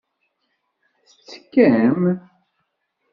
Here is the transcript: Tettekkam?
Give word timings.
Tettekkam? 1.09 1.99